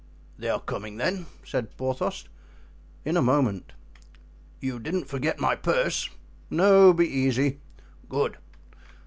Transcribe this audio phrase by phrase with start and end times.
[0.35, 2.27] "They are coming, then?" said Porthos.
[3.05, 3.73] "In a moment."
[4.59, 6.09] "You didn't forget my purse?"
[6.49, 7.59] "No; be easy."
[8.09, 8.37] "Good."